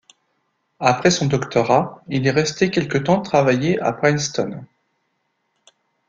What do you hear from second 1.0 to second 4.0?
son doctorat, il est resté quelque temps travailler à